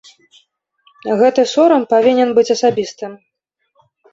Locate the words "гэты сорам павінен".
1.19-2.29